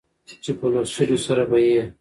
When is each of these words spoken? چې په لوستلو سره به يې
چې 0.43 0.51
په 0.59 0.65
لوستلو 0.73 1.17
سره 1.25 1.43
به 1.49 1.57
يې 1.67 1.81